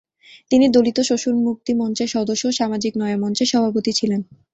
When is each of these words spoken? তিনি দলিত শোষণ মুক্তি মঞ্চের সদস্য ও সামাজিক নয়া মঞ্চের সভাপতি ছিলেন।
তিনি 0.51 0.65
দলিত 0.69 0.97
শোষণ 1.01 1.35
মুক্তি 1.47 1.71
মঞ্চের 1.75 2.09
সদস্য 2.15 2.43
ও 2.47 2.57
সামাজিক 2.59 2.93
নয়া 2.97 3.17
মঞ্চের 3.23 3.49
সভাপতি 3.51 3.91
ছিলেন। 3.99 4.21